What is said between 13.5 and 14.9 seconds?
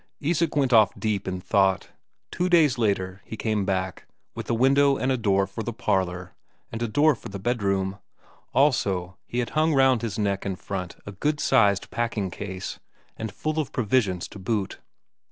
of provisions to boot.